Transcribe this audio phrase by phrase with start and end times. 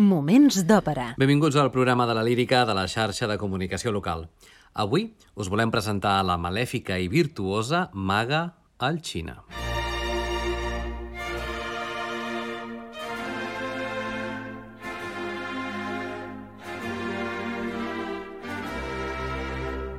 [0.00, 1.10] Moments d'òpera.
[1.20, 4.24] Benvinguts al programa de la lírica de la xarxa de comunicació local.
[4.72, 9.42] Avui us volem presentar la malèfica i virtuosa Maga Alxina.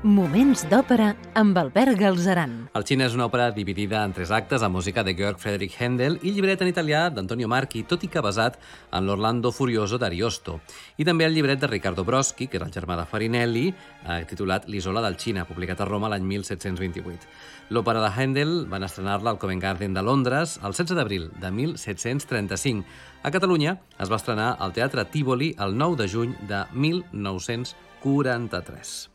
[0.03, 2.65] Moments d'òpera amb Albert Galzeran.
[2.75, 6.19] El Xina és una òpera dividida en tres actes amb música de Georg Friedrich Händel
[6.27, 8.59] i llibret en italià d'Antonio Marchi, tot i que basat
[8.91, 10.59] en l'Orlando Furioso d'Ariosto.
[10.99, 14.67] I també el llibret de Riccardo Broschi, que era el germà de Farinelli, eh, titulat
[14.67, 17.23] L'Isola del Xina, publicat a Roma l'any 1728.
[17.71, 22.83] L'òpera de Händel van estrenar-la al Covent Garden de Londres el 16 d'abril de 1735.
[23.23, 29.12] A Catalunya es va estrenar al Teatre Tívoli el 9 de juny de 1943.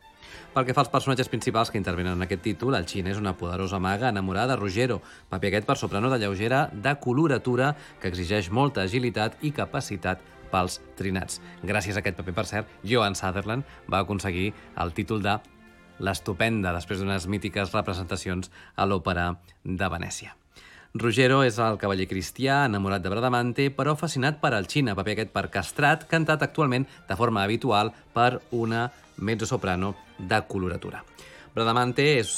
[0.49, 3.35] Pel que fa als personatges principals que intervenen en aquest títol, el Xin és una
[3.37, 4.95] poderosa maga enamorada de Ruggiero,
[5.29, 10.79] paper aquest per soprano de lleugera de coloratura que exigeix molta agilitat i capacitat pels
[10.97, 11.37] trinats.
[11.61, 14.49] Gràcies a aquest paper, per cert, Johan Sutherland va aconseguir
[14.81, 15.37] el títol de
[16.01, 19.29] l'estupenda després d'unes mítiques representacions a l'òpera
[19.63, 20.33] de Venècia.
[20.97, 25.37] Ruggiero és el cavaller cristià, enamorat de Bradamante, però fascinat per al Xina, paper aquest
[25.37, 28.87] per castrat, cantat actualment de forma habitual per una
[29.21, 31.03] mezzosoprano de coloratura.
[31.49, 32.29] Bradamante és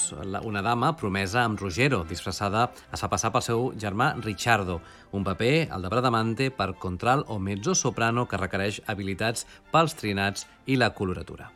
[0.48, 4.80] una dama promesa amb Ruggiero, disfressada es fa passar pel seu germà Ricciardo,
[5.12, 10.80] un paper, el de Bradamante, per contral o mezzosoprano que requereix habilitats pels trinats i
[10.80, 11.52] la coloratura.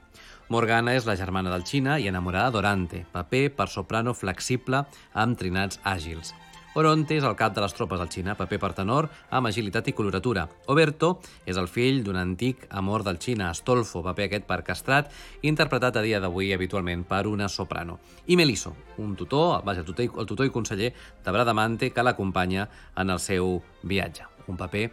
[0.52, 5.80] Morgana és la germana del Xina i enamorada d'Orante, paper per soprano flexible amb trinats
[5.81, 6.36] àgils.
[6.76, 9.94] Oronte és el cap de les tropes del Xina, paper per tenor, amb agilitat i
[9.95, 10.44] coloratura.
[10.68, 11.14] Oberto
[11.48, 15.08] és el fill d'un antic amor del Xina, Astolfo, paper aquest per castrat,
[15.48, 18.02] interpretat a dia d'avui habitualment per una soprano.
[18.28, 20.92] I Meliso, un tutor, vaja, tutor, el tutor i conseller
[21.23, 22.68] de Bradamante que l'acompanya
[23.00, 24.28] en el seu viatge.
[24.52, 24.90] Un paper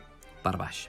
[0.47, 0.87] per baix.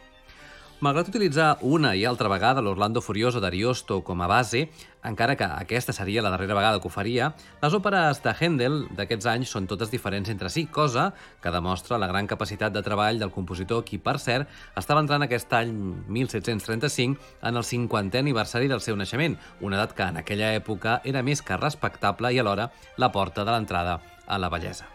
[0.83, 4.65] Malgrat utilitzar una i altra vegada l'Orlando Furioso d'Ariosto com a base,
[5.07, 7.29] encara que aquesta seria la darrera vegada que ho faria,
[7.61, 11.05] les òperes de Händel d'aquests anys són totes diferents entre si, cosa
[11.39, 15.55] que demostra la gran capacitat de treball del compositor qui, per cert, estava entrant aquest
[15.55, 15.71] any
[16.17, 21.23] 1735 en el 50è aniversari del seu naixement, una edat que en aquella època era
[21.23, 24.92] més que respectable i alhora la porta de l'entrada a la bellesa.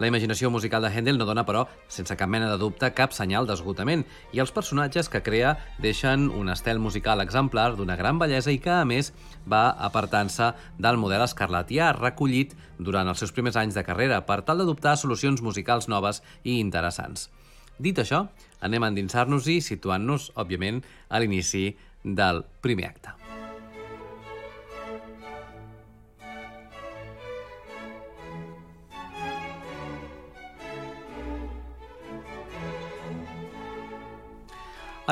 [0.00, 3.46] La imaginació musical de Händel no dona, però, sense cap mena de dubte, cap senyal
[3.46, 5.54] d'esgotament, i els personatges que crea
[5.84, 9.12] deixen un estel musical exemplar d'una gran bellesa i que, a més,
[9.46, 14.62] va apartant-se del model escarlatià recollit durant els seus primers anys de carrera per tal
[14.62, 17.28] d'adoptar solucions musicals noves i interessants.
[17.82, 18.26] Dit això,
[18.60, 21.70] anem a endinsar-nos-hi situant-nos, òbviament, a l'inici
[22.02, 23.21] del primer acte.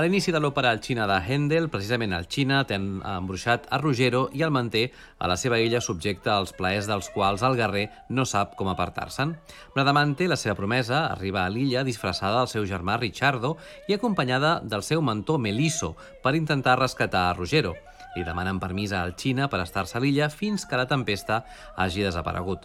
[0.00, 4.22] A l'inici de l'òpera El Xina de Händel, precisament el Xina té embruixat a Ruggiero
[4.32, 4.86] i el manté
[5.20, 9.36] a la seva illa subjecte als plaers dels quals el guerrer no sap com apartar-se'n.
[9.74, 13.58] Bradamante, la seva promesa, arriba a l'illa disfressada del seu germà Ricciardo
[13.92, 15.92] i acompanyada del seu mentor Meliso
[16.24, 17.76] per intentar rescatar a Ruggiero.
[18.16, 21.44] Li demanen permís al Xina per estar-se a l'illa fins que la tempesta
[21.76, 22.64] hagi desaparegut.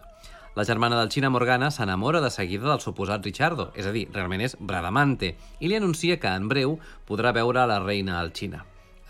[0.55, 4.39] La germana del Xina Morgana s'enamora de seguida del suposat Ricciardo, és a dir, realment
[4.45, 6.77] és Bradamante, i li anuncia que en breu
[7.09, 8.61] podrà veure la reina al Xina.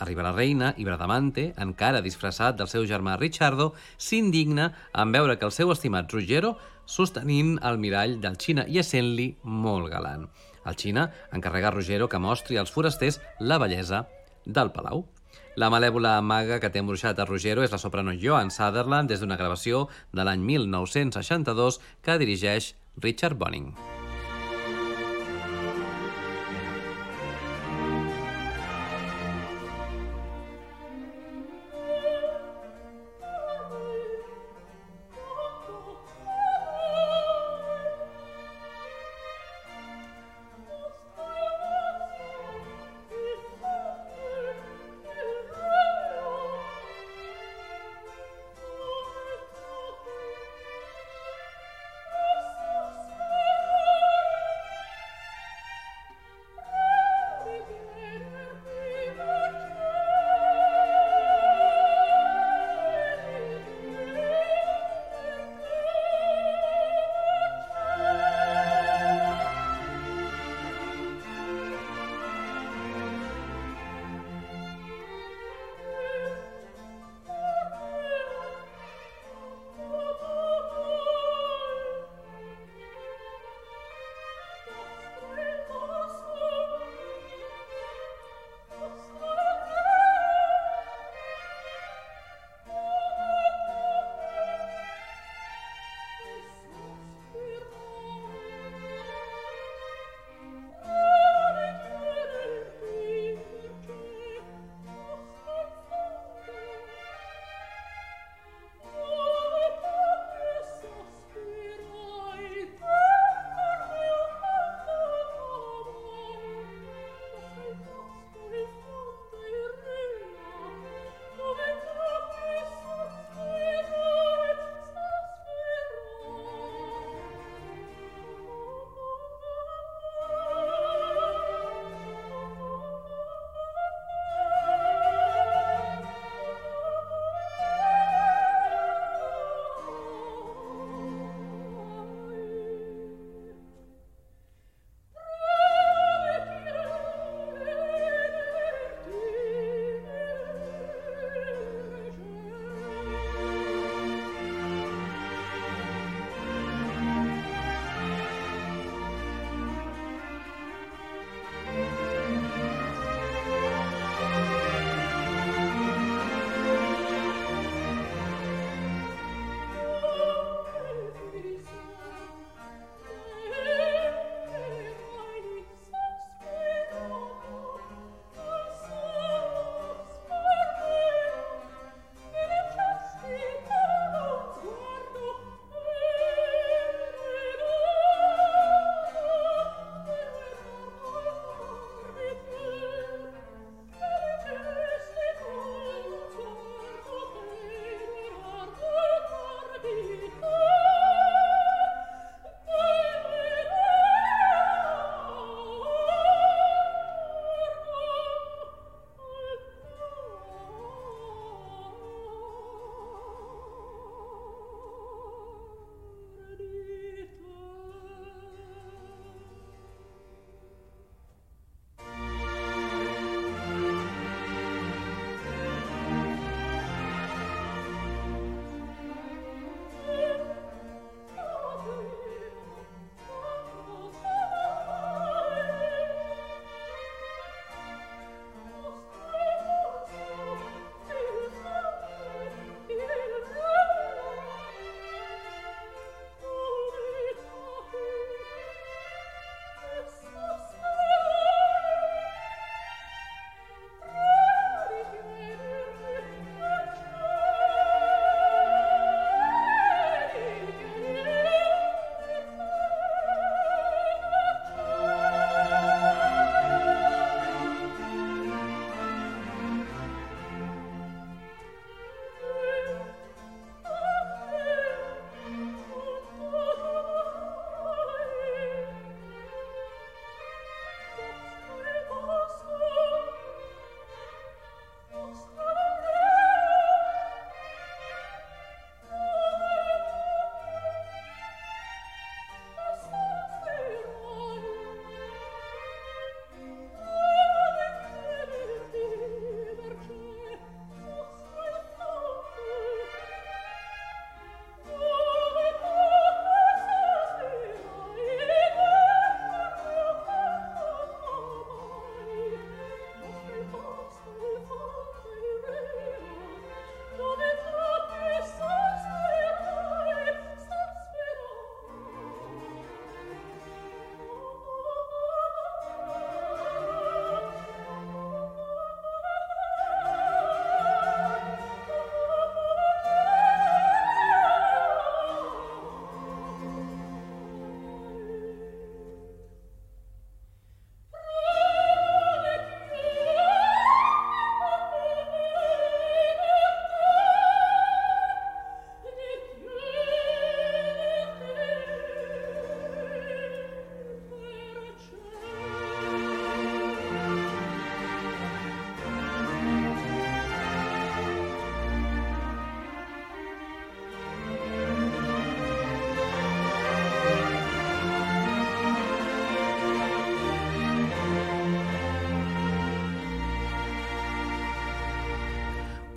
[0.01, 5.45] Arriba la reina i Bradamante, encara disfressat del seu germà Ricciardo, s'indigna en veure que
[5.45, 6.55] el seu estimat Ruggiero
[6.89, 10.25] sostenint el mirall del Xina i essent-li molt galant.
[10.65, 14.07] El Xina encarrega a Ruggiero que mostri als forasters la bellesa
[14.45, 15.05] del palau.
[15.55, 19.39] La malèvola maga que té embruixat a Ruggiero és la soprano Joan Sutherland des d'una
[19.39, 23.71] gravació de l'any 1962 que dirigeix Richard Bonning.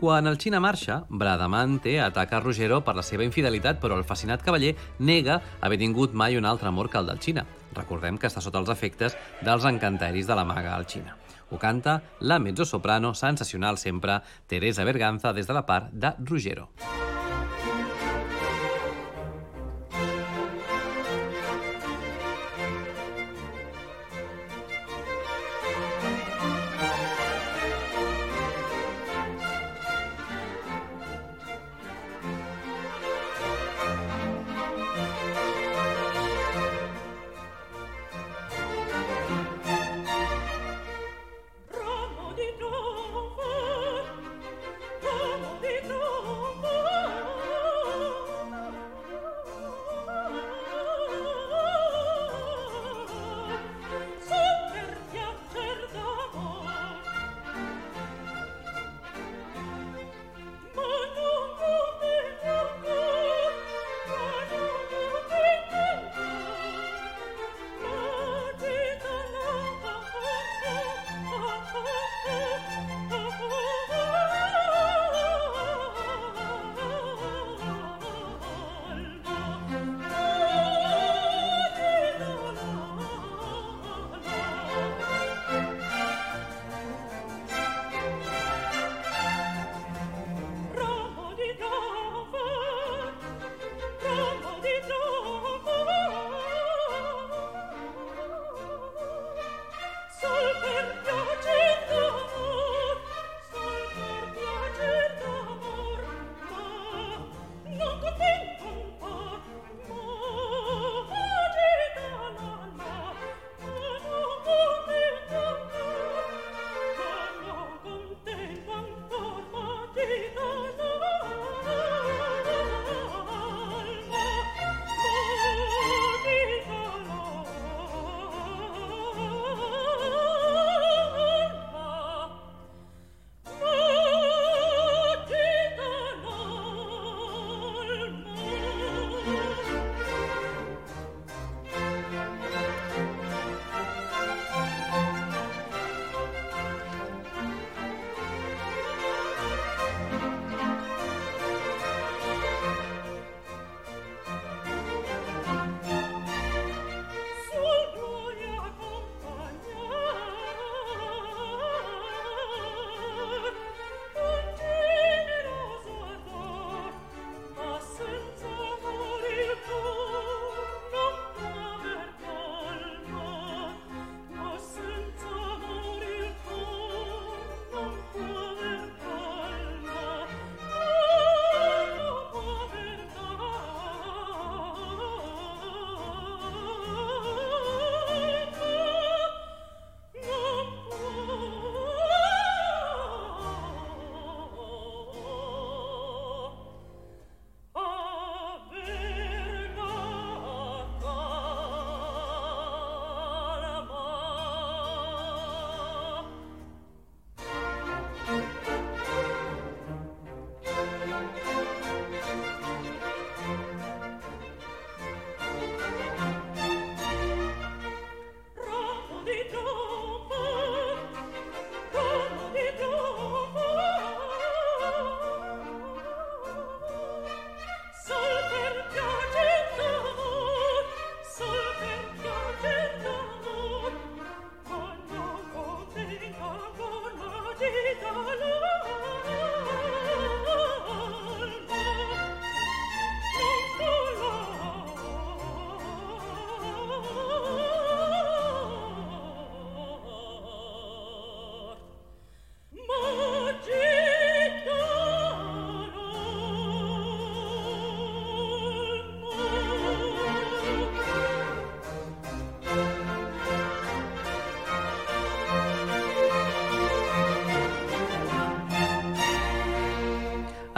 [0.09, 4.71] Quan el Xina marxa, Bradamante ataca Ruggiero per la seva infidelitat, però el fascinat cavaller
[5.05, 7.45] nega haver tingut mai un altre amor que el del Xina.
[7.77, 11.19] Recordem que està sota els efectes dels encanteris de la maga al Xina.
[11.53, 16.71] Ho canta la mezzosoprano sensacional sempre Teresa Berganza des de la part de Ruggiero.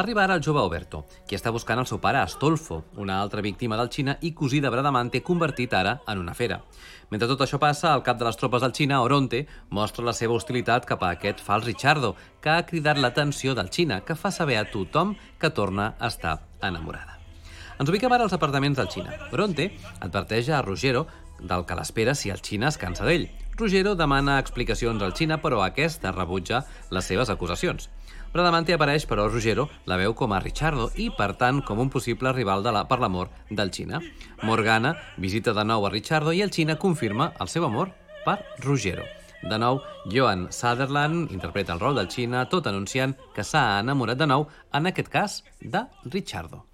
[0.00, 3.76] Arriba ara el jove Oberto, qui està buscant el seu pare Astolfo, una altra víctima
[3.76, 6.56] del Xina i cosí de Bradamante convertit ara en una fera.
[7.10, 10.38] Mentre tot això passa, el cap de les tropes del Xina, Oronte, mostra la seva
[10.38, 14.56] hostilitat cap a aquest fals Richardo, que ha cridat l'atenció del Xina, que fa saber
[14.56, 17.18] a tothom que torna a estar enamorada.
[17.76, 19.20] Ens ubiquem ara als apartaments del Xina.
[19.28, 19.68] Bronte
[20.00, 21.08] adverteix a Ruggiero
[21.44, 23.28] del que l'espera si el Xina es cansa d'ell.
[23.60, 27.90] Ruggiero demana explicacions al Xina, però aquesta rebutja les seves acusacions.
[28.32, 32.30] Bradamante apareix, però Ruggiero la veu com a Richardo i, per tant, com un possible
[32.32, 33.98] rival de la, per l'amor del Xina.
[34.46, 37.90] Morgana visita de nou a Richardo i el Xina confirma el seu amor
[38.24, 39.08] per Ruggiero.
[39.42, 39.80] De nou,
[40.12, 44.92] Joan Sutherland interpreta el rol del Xina, tot anunciant que s'ha enamorat de nou, en
[44.92, 46.66] aquest cas, de Richardo.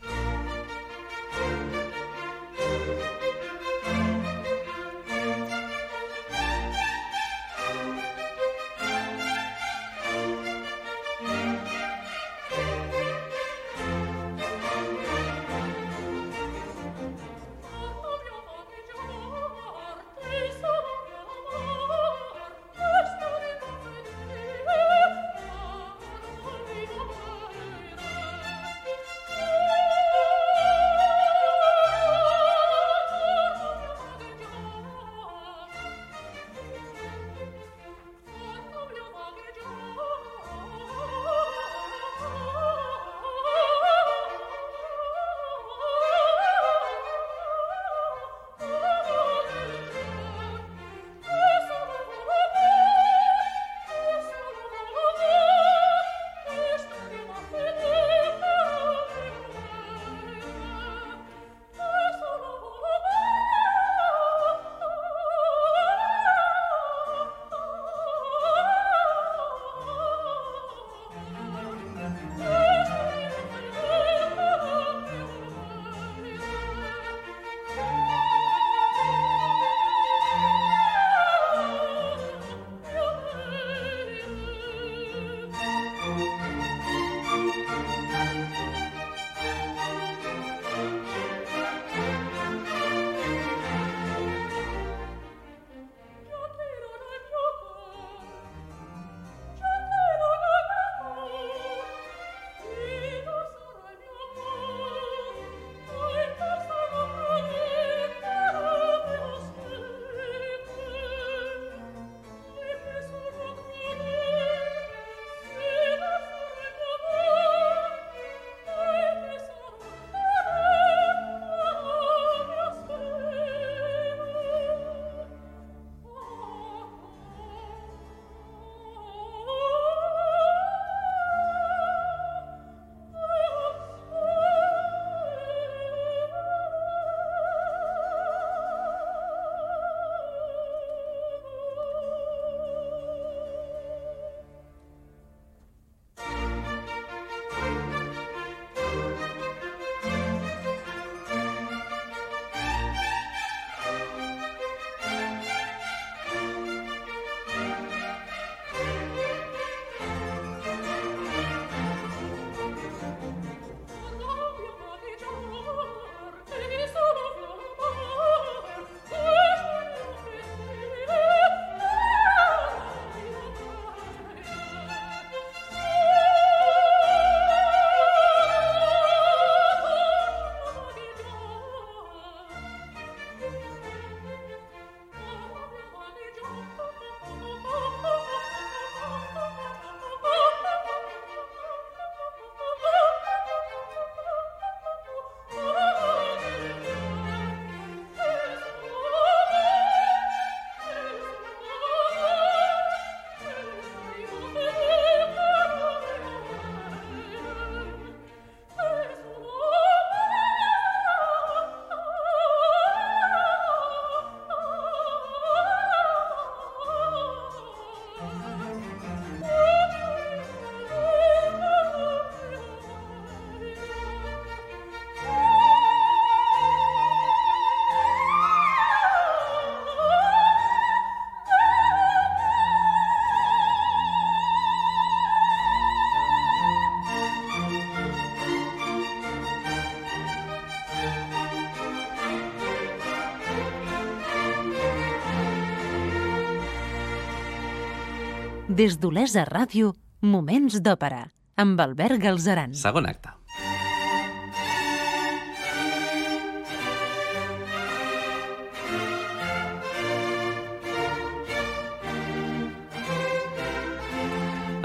[248.68, 249.92] Des d'Olesa Ràdio,
[250.26, 251.20] Moments d'Òpera,
[251.54, 252.72] amb Albert Galzeran.
[252.74, 253.30] Segon acte.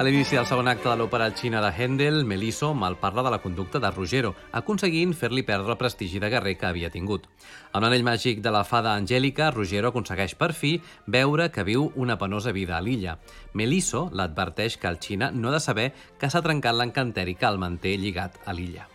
[0.02, 3.38] A l'inici del segon acte de l'òpera xina de Händel, Melisso mal parla de la
[3.38, 7.28] conducta de Ruggiero, aconseguint fer-li perdre el prestigi de guerrer que havia tingut.
[7.70, 10.72] Amb l'anell màgic de la fada Angèlica, Ruggiero aconsegueix per fi
[11.06, 13.20] veure que viu una penosa vida a l'illa.
[13.54, 17.62] Melisso l'adverteix que el Xina no ha de saber que s'ha trencat l'encanteri que el
[17.62, 18.88] manté lligat a l'illa.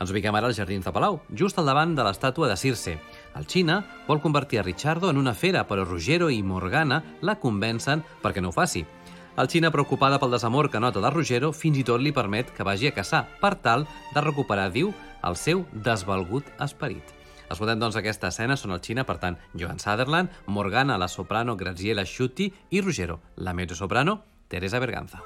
[0.00, 2.96] Ens ubiquem ara als Jardins de Palau, just al davant de l'estàtua de Circe.
[3.36, 8.04] El Xina vol convertir a Richardo en una fera, però Ruggiero i Morgana la convencen
[8.24, 8.86] perquè no ho faci.
[9.36, 12.64] El Xina, preocupada pel desamor que nota de Ruggiero, fins i tot li permet que
[12.64, 14.94] vagi a caçar, per tal de recuperar, diu,
[15.28, 17.12] el seu desvalgut esperit.
[17.52, 22.08] Escoltem, doncs, aquesta escena són el Xina, per tant, Joan Sutherland, Morgana, la soprano Graziella
[22.08, 25.20] Sciutti i Ruggiero, la mezzosoprano Teresa Berganza.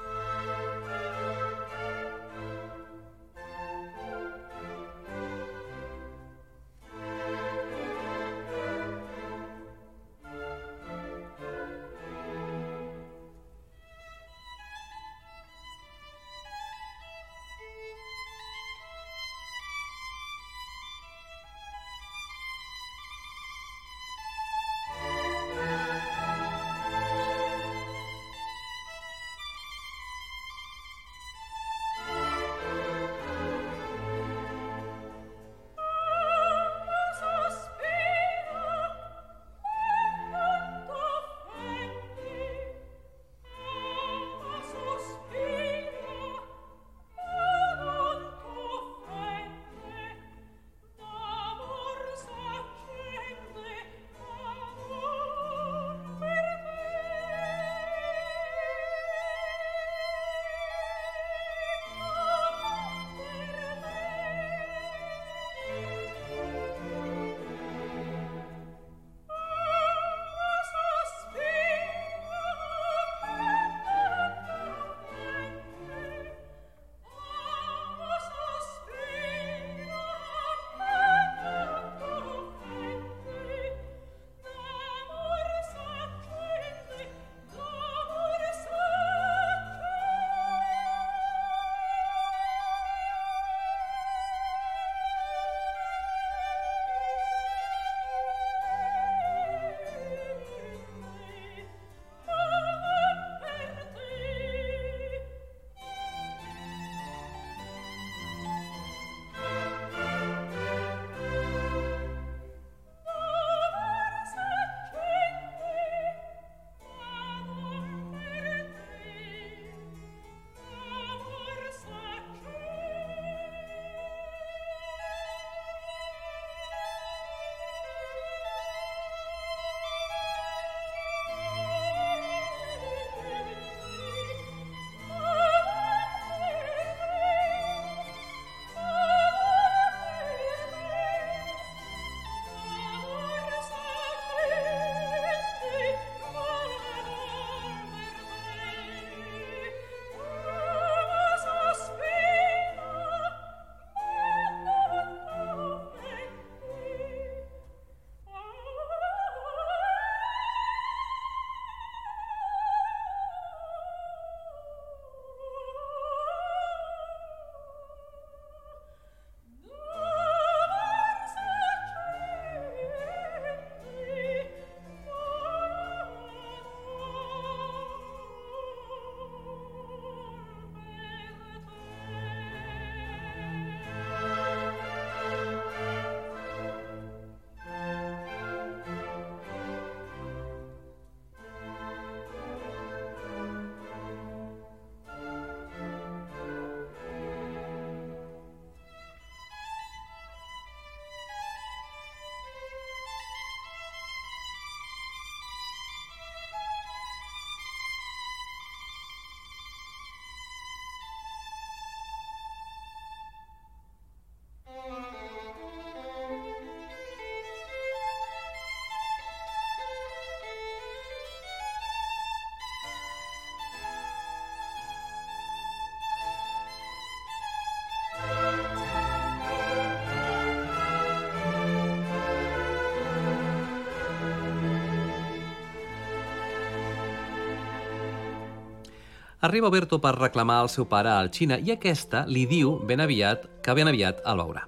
[239.41, 243.47] Arriba Berto per reclamar el seu pare al Xina i aquesta li diu ben aviat
[243.65, 244.67] que ben aviat el veurà.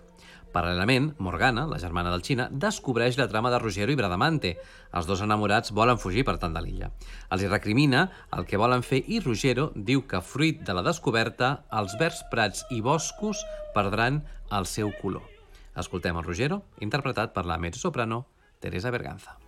[0.54, 4.56] Paral·lelament, Morgana, la germana del Xina, descobreix la trama de Ruggero i Bradamante.
[4.98, 6.90] Els dos enamorats volen fugir per tant de l'illa.
[7.30, 11.54] Els hi recrimina el que volen fer i Ruggero diu que, fruit de la descoberta,
[11.70, 13.46] els verds prats i boscos
[13.78, 15.30] perdran el seu color.
[15.78, 18.24] Escoltem el Ruggero, interpretat per la mezzosoprano
[18.58, 19.43] Teresa Berganza.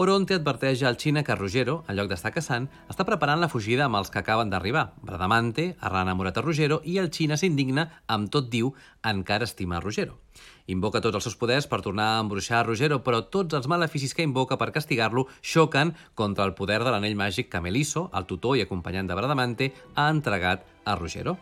[0.00, 3.98] Oronte adverteix al Xina que Ruggiero, en lloc d'estar caçant, està preparant la fugida amb
[3.98, 4.92] els que acaben d'arribar.
[5.02, 8.70] Bradamante ha enamorat a Ruggiero i el Xina s'indigna amb tot diu
[9.02, 10.14] encara estima a Ruggiero.
[10.70, 14.14] Invoca tots els seus poders per tornar a embruixar a Ruggiero, però tots els maleficis
[14.14, 18.54] que invoca per castigar-lo xoquen contra el poder de l'anell màgic que Melisso, el tutor
[18.54, 21.40] i acompanyant de Bradamante, ha entregat a Ruggiero.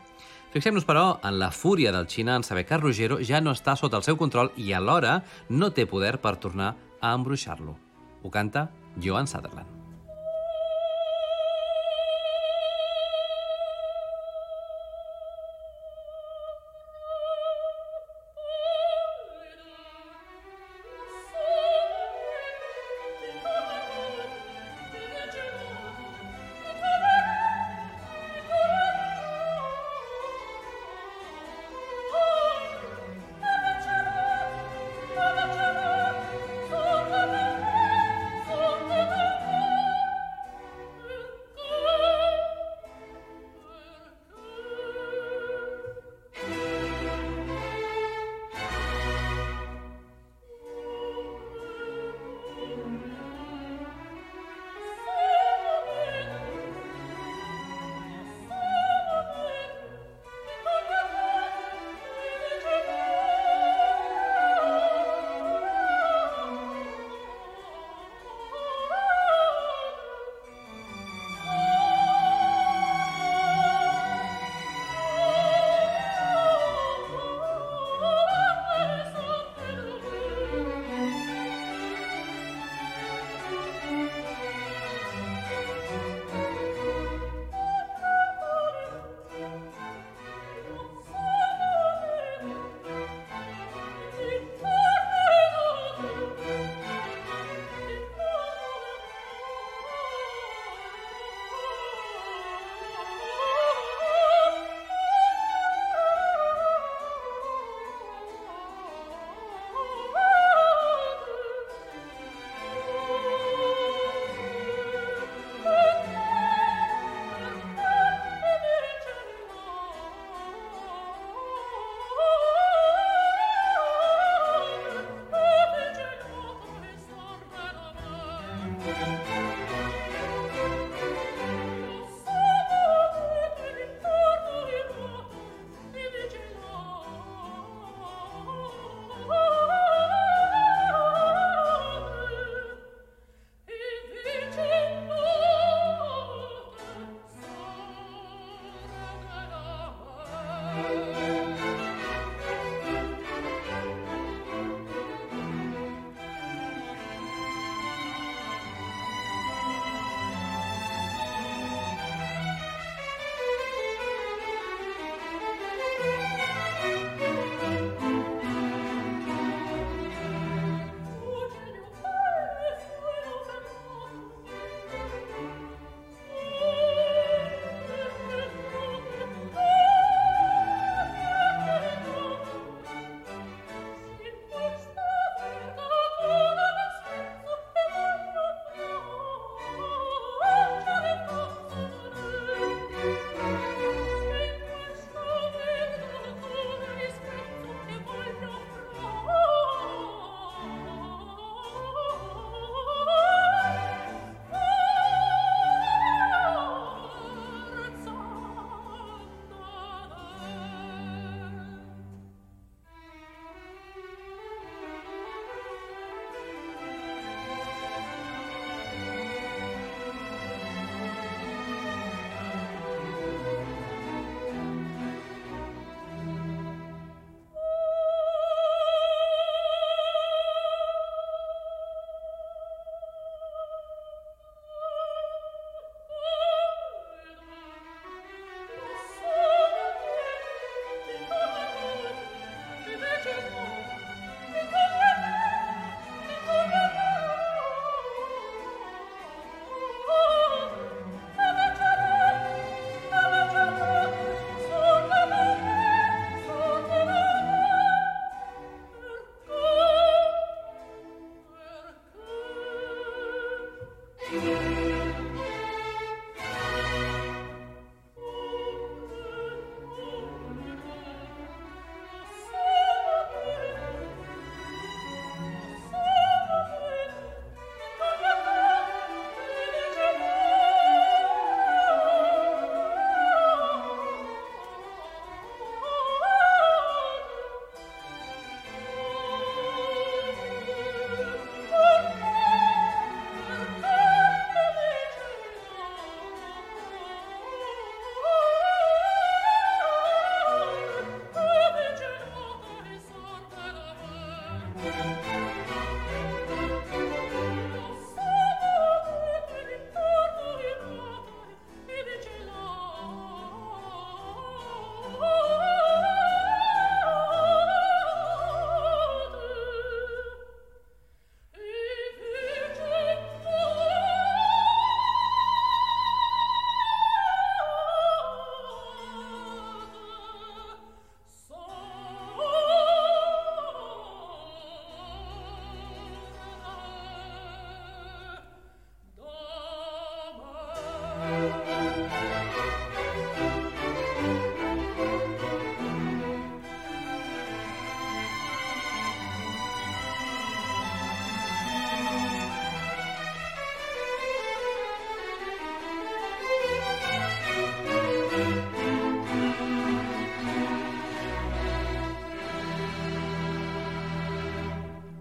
[0.57, 4.01] Fixem-nos, però, en la fúria del Xina en saber que Ruggiero ja no està sota
[4.01, 7.83] el seu control i alhora no té poder per tornar a embruixar-lo.
[8.31, 9.67] Canta Joan Sutherland.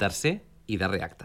[0.06, 0.38] Tercer
[0.70, 1.25] i darrer acte.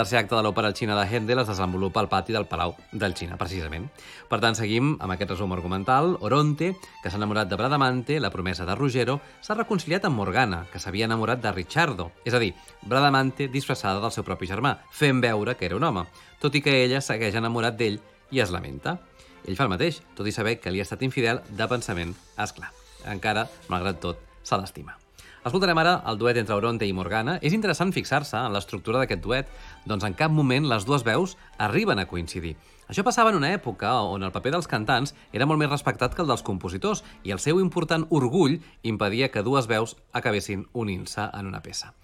[0.00, 3.36] Tercer acte de l'òpera xina de Händel es desenvolupa al pati del Palau del Xina,
[3.36, 3.90] precisament.
[4.30, 6.14] Per tant, seguim amb aquest resum argumental.
[6.24, 6.70] Oronte,
[7.02, 11.04] que s'ha enamorat de Bradamante, la promesa de Ruggero, s'ha reconciliat amb Morgana, que s'havia
[11.04, 12.10] enamorat de Ricciardo.
[12.24, 16.06] És a dir, Bradamante disfressada del seu propi germà, fent veure que era un home,
[16.40, 18.96] tot i que ella segueix enamorat d'ell i es lamenta.
[19.44, 22.56] Ell fa el mateix, tot i saber que li ha estat infidel de pensament, és
[22.56, 22.72] clar.
[23.04, 24.99] Encara, malgrat tot, se l'estima.
[25.40, 27.38] Escoltarem ara el duet entre Oronte i Morgana.
[27.40, 29.48] És interessant fixar-se en l'estructura d'aquest duet,
[29.88, 32.56] doncs en cap moment les dues veus arriben a coincidir.
[32.92, 36.20] Això passava en una època on el paper dels cantants era molt més respectat que
[36.20, 41.48] el dels compositors i el seu important orgull impedia que dues veus acabessin unint-se en
[41.48, 41.94] una peça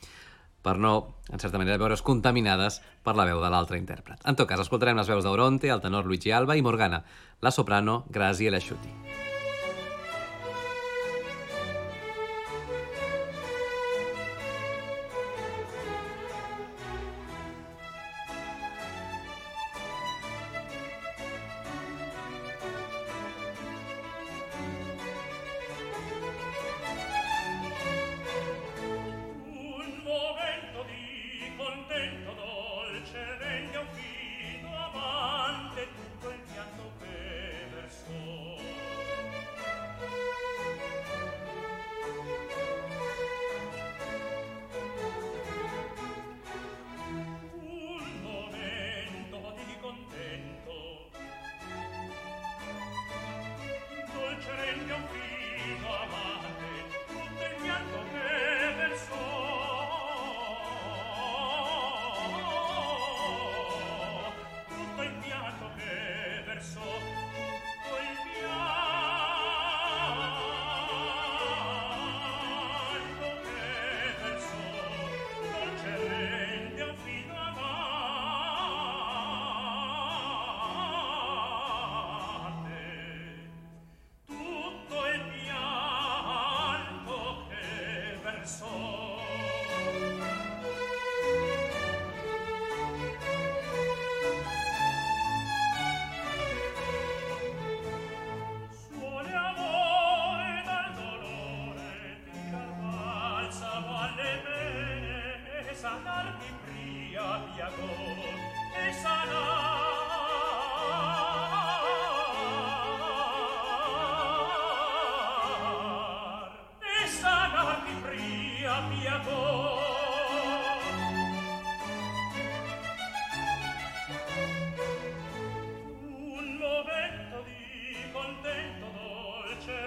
[0.67, 4.19] per no, en certa manera, veure's contaminades per la veu de l'altre intèrpret.
[4.27, 7.05] En tot cas, escoltarem les veus d'Oronte, el tenor Luigi Alba i Morgana,
[7.39, 8.91] la soprano Graziella Sciuti.
[8.91, 9.26] Un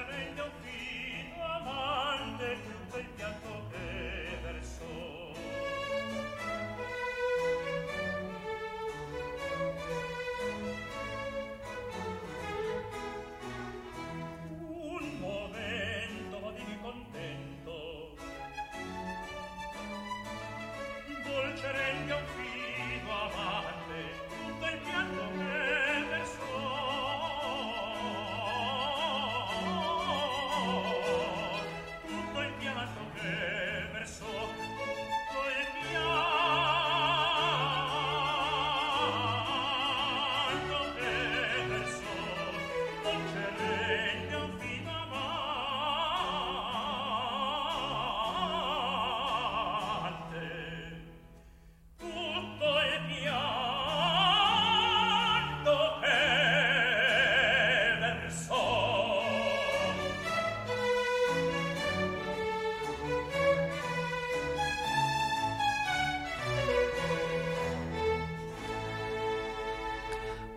[0.08, 3.49] regno fino amante più bel pianto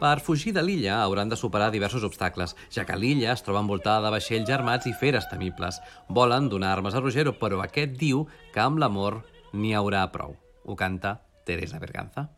[0.03, 4.09] Per fugir de l'illa hauran de superar diversos obstacles, ja que l'illa es troba envoltada
[4.09, 5.79] de vaixells armats i feres temibles.
[6.09, 9.23] Volen donar armes a Rogero, però aquest diu que amb l'amor
[9.53, 10.35] n'hi haurà prou.
[10.67, 12.33] Ho canta Teresa Berganza.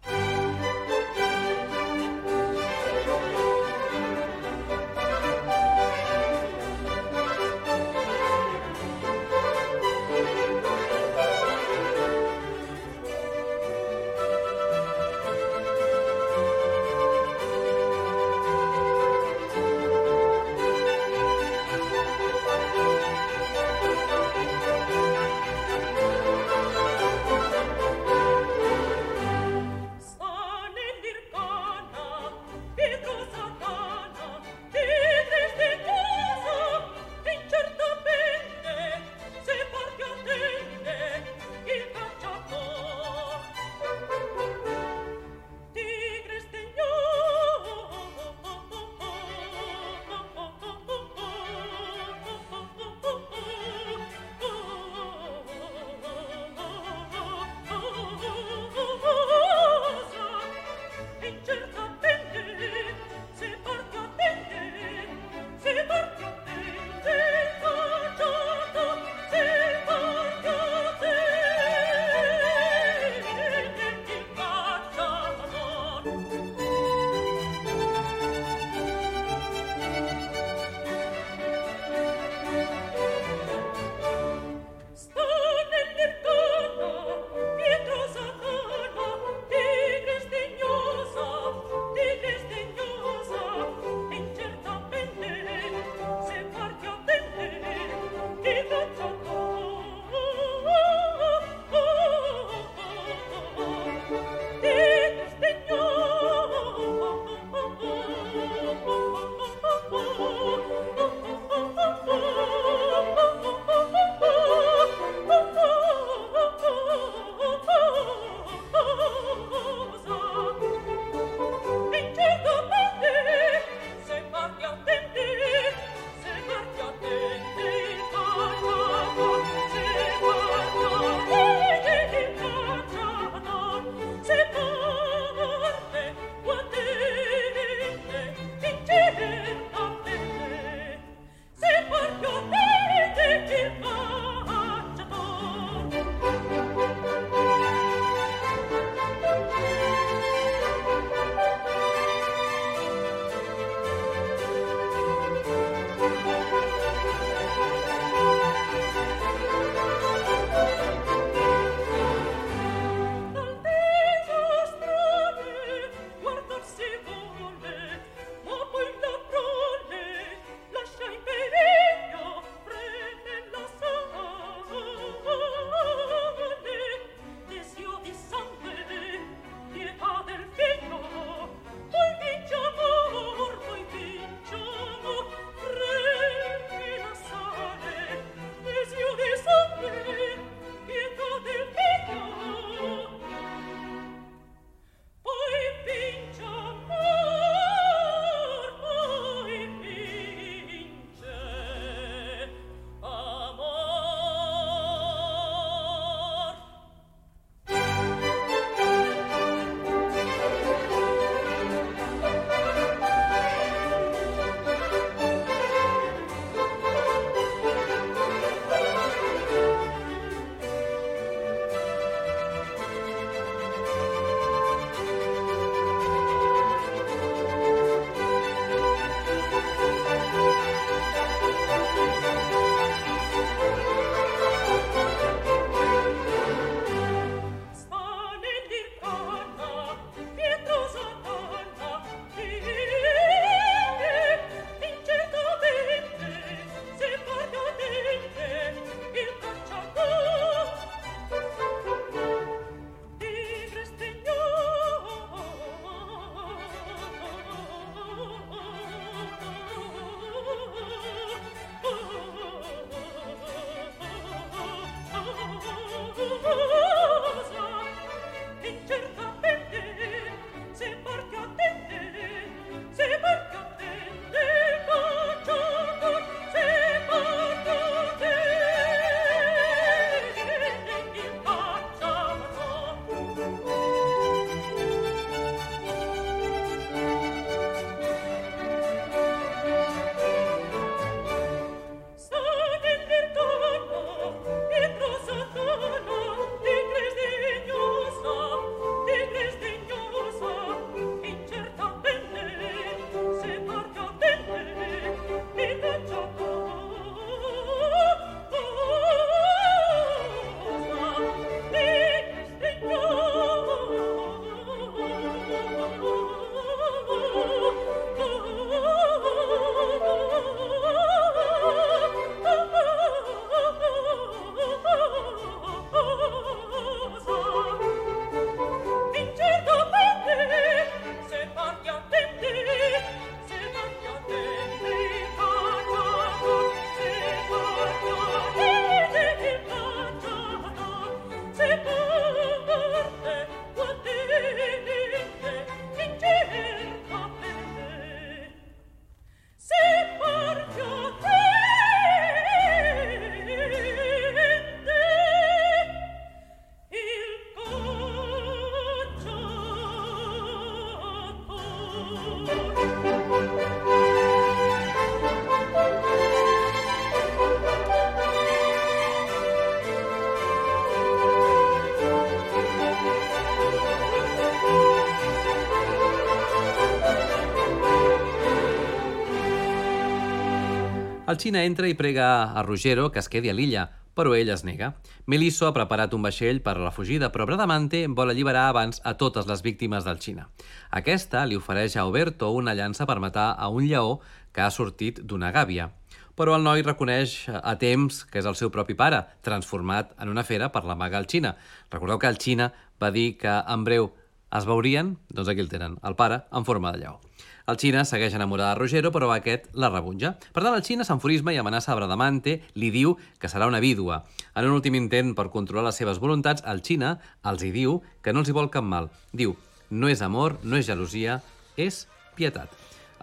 [381.25, 384.61] El Xina entra i prega a Ruggiero que es quedi a l'illa, però ell es
[384.68, 384.91] nega.
[385.25, 389.14] Melisso ha preparat un vaixell per a la fugida, però Bradamante vol alliberar abans a
[389.16, 390.51] totes les víctimes del Xina.
[390.93, 394.18] Aquesta li ofereix a Oberto una llança per matar a un lleó
[394.53, 395.89] que ha sortit d'una gàbia.
[396.37, 400.45] Però el noi reconeix a temps que és el seu propi pare, transformat en una
[400.45, 401.57] fera per la maga al Xina.
[401.89, 402.68] Recordeu que el Xina
[403.01, 404.12] va dir que en breu
[404.53, 405.16] es veurien?
[405.33, 407.20] Doncs aquí el tenen, el pare en forma de lleó.
[407.65, 410.35] El Xina segueix enamorada de Rogero, però aquest la rebutja.
[410.53, 414.19] Per tant, el Xina s'enfurisma i amenaça a Bradamante, li diu que serà una vídua.
[414.53, 418.37] En un últim intent per controlar les seves voluntats, el Xina els hi diu que
[418.37, 419.09] no els hi vol cap mal.
[419.33, 419.57] Diu,
[419.89, 421.39] no és amor, no és gelosia,
[421.81, 422.05] és
[422.37, 422.69] pietat.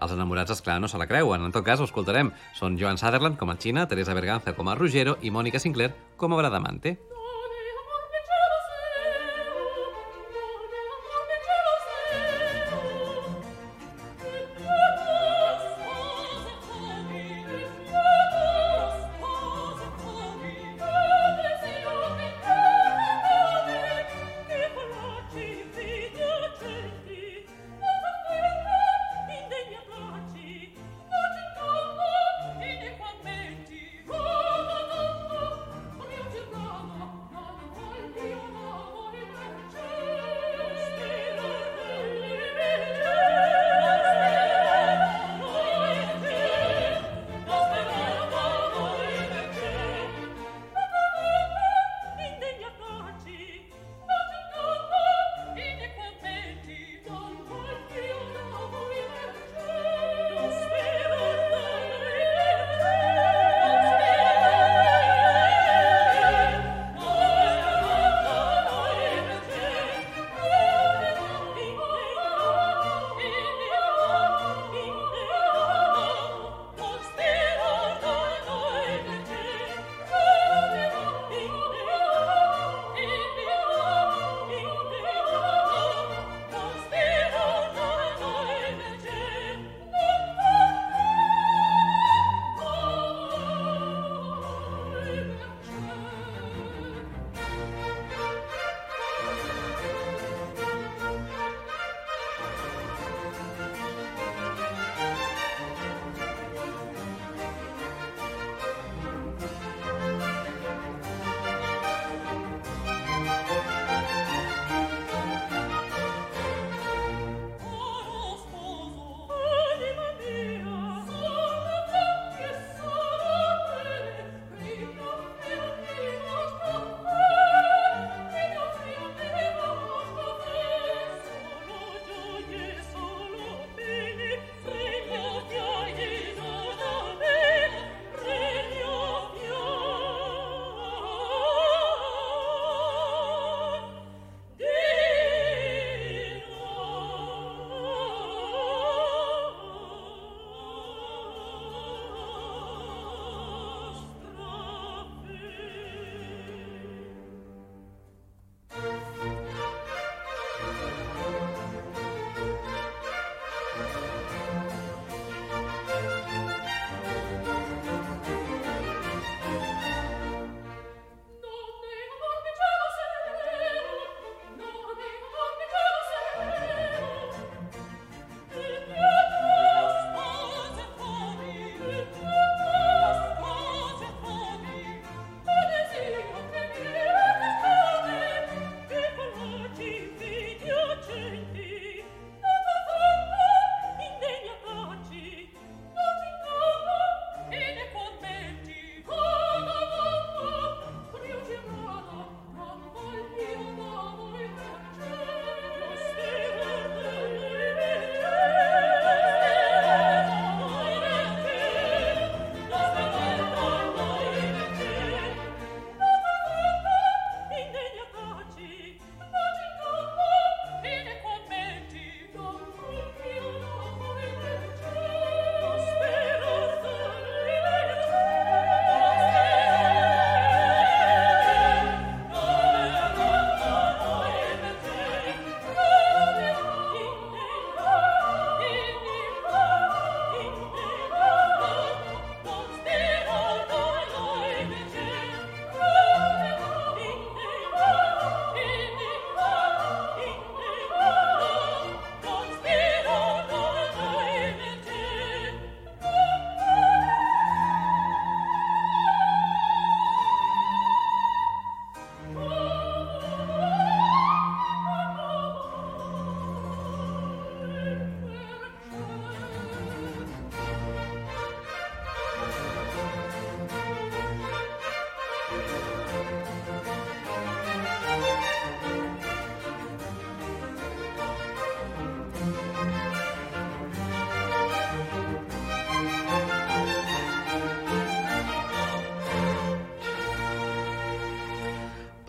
[0.02, 1.46] Els enamorats, esclar, no se la creuen.
[1.46, 2.34] En tot cas, ho escoltarem.
[2.58, 6.34] Són Joan Sutherland com a Xina, Teresa Berganza com a Ruggiero i Mònica Sinclair com
[6.34, 6.98] a Bradamante.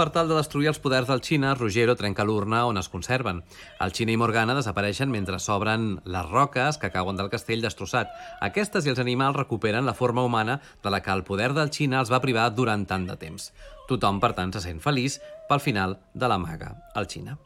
[0.03, 3.37] Per tal de destruir els poders del Xina, Ruggiero trenca l'urna on es conserven.
[3.79, 8.11] El Xina i Morgana desapareixen mentre s'obren les roques que cauen del castell destrossat.
[8.43, 12.01] Aquestes i els animals recuperen la forma humana de la que el poder del Xina
[12.01, 13.53] els va privar durant tant de temps.
[13.87, 17.37] Tothom, per tant, se sent feliç pel final de la maga, el Xina.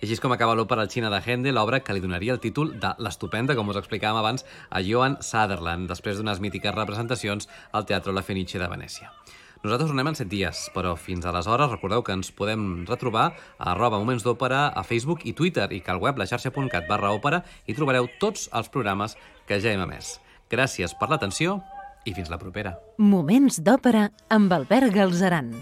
[0.00, 2.72] I així és com acaba l'òpera Xina de Händel, l'obra que li donaria el títol
[2.80, 8.16] de l'estupenda, com us explicàvem abans, a Johan Sutherland, després d'unes mítiques representacions al Teatre
[8.16, 9.12] La Fenice de Venècia.
[9.62, 14.00] Nosaltres tornem en 7 dies, però fins aleshores recordeu que ens podem retrobar a arroba
[14.00, 18.08] Moments d'Òpera a Facebook i Twitter i que al web laxarxa.cat barra òpera hi trobareu
[18.18, 19.14] tots els programes
[19.46, 20.16] que ja hem emès.
[20.50, 21.60] Gràcies per l'atenció
[22.02, 22.74] i fins la propera.
[22.98, 25.54] Moments d'òpera amb Albert Galzeran.